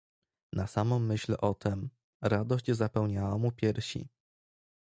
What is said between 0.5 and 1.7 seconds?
"Na samą myśl o